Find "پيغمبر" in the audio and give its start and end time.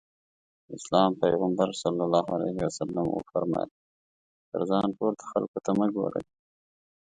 1.21-1.69